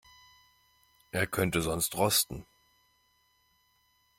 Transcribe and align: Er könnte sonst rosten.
Er 1.11 1.27
könnte 1.27 1.61
sonst 1.61 1.95
rosten. 1.95 2.47